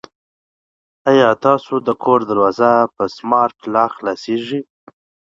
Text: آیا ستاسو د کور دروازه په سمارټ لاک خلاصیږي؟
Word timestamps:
آیا 1.09 1.29
ستاسو 1.39 1.73
د 1.87 1.89
کور 2.03 2.19
دروازه 2.29 2.71
په 2.95 3.03
سمارټ 3.17 3.57
لاک 3.73 3.91
خلاصیږي؟ 3.97 4.59